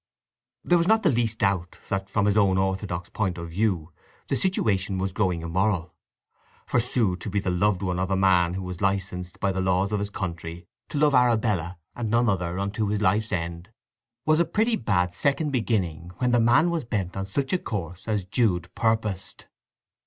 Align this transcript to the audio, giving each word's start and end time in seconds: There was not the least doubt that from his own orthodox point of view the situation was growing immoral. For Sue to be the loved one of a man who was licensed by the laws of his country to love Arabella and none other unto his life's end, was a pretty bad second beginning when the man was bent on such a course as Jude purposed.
There 0.63 0.79
was 0.79 0.87
not 0.87 1.03
the 1.03 1.11
least 1.11 1.37
doubt 1.37 1.77
that 1.89 2.09
from 2.09 2.25
his 2.25 2.35
own 2.35 2.57
orthodox 2.57 3.07
point 3.09 3.37
of 3.37 3.51
view 3.51 3.93
the 4.29 4.35
situation 4.35 4.97
was 4.97 5.13
growing 5.13 5.43
immoral. 5.43 5.93
For 6.65 6.79
Sue 6.79 7.15
to 7.17 7.29
be 7.29 7.39
the 7.39 7.51
loved 7.51 7.83
one 7.83 7.99
of 7.99 8.09
a 8.09 8.15
man 8.15 8.55
who 8.55 8.63
was 8.63 8.81
licensed 8.81 9.39
by 9.39 9.51
the 9.51 9.61
laws 9.61 9.91
of 9.91 9.99
his 9.99 10.09
country 10.09 10.65
to 10.89 10.97
love 10.97 11.13
Arabella 11.13 11.77
and 11.95 12.09
none 12.09 12.29
other 12.29 12.57
unto 12.57 12.87
his 12.87 12.99
life's 12.99 13.31
end, 13.31 13.69
was 14.25 14.39
a 14.39 14.43
pretty 14.45 14.75
bad 14.75 15.13
second 15.13 15.51
beginning 15.51 16.09
when 16.17 16.31
the 16.31 16.39
man 16.39 16.71
was 16.71 16.83
bent 16.83 17.15
on 17.15 17.27
such 17.27 17.53
a 17.53 17.59
course 17.59 18.07
as 18.07 18.25
Jude 18.25 18.73
purposed. 18.73 19.45